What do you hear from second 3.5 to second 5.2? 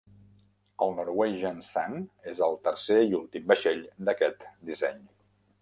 vaixell d'aquest disseny.